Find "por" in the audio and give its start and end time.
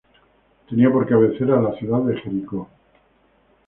0.91-1.05